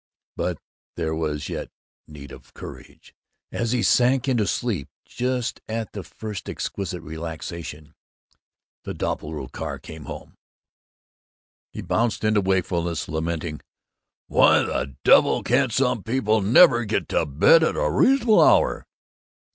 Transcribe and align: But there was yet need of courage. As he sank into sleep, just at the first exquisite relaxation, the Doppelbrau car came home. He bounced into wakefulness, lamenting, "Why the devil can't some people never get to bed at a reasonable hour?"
But 0.35 0.57
there 0.95 1.13
was 1.13 1.47
yet 1.47 1.69
need 2.07 2.31
of 2.31 2.55
courage. 2.55 3.13
As 3.51 3.71
he 3.71 3.83
sank 3.83 4.27
into 4.27 4.47
sleep, 4.47 4.87
just 5.05 5.61
at 5.69 5.91
the 5.91 6.01
first 6.01 6.49
exquisite 6.49 7.01
relaxation, 7.01 7.93
the 8.83 8.95
Doppelbrau 8.95 9.51
car 9.51 9.77
came 9.77 10.05
home. 10.05 10.33
He 11.71 11.83
bounced 11.83 12.23
into 12.23 12.41
wakefulness, 12.41 13.07
lamenting, 13.07 13.61
"Why 14.25 14.63
the 14.63 14.95
devil 15.05 15.43
can't 15.43 15.71
some 15.71 16.01
people 16.01 16.41
never 16.41 16.83
get 16.83 17.07
to 17.09 17.27
bed 17.27 17.61
at 17.63 17.75
a 17.75 17.87
reasonable 17.87 18.41
hour?" 18.41 18.87